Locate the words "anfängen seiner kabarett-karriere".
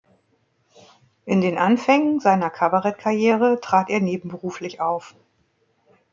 1.59-3.59